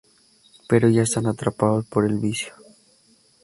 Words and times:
Pero 0.67 0.89
ya 0.89 1.03
están 1.03 1.27
atrapados 1.27 1.85
por 1.85 2.07
el 2.07 2.17
vicio. 2.17 2.55